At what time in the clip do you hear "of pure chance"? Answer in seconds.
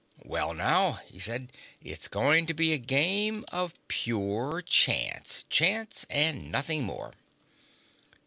3.49-5.45